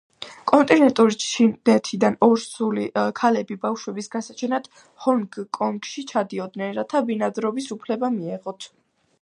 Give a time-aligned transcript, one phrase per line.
[0.51, 2.87] კონტინენტური ჩინეთიდან ორსული
[3.19, 4.67] ქალები ბავშვების გასაჩენად
[5.05, 8.71] ჰონგ-კონგში ჩადიოდნენ, რათა ბინადრობის უფლება მიეღოთ.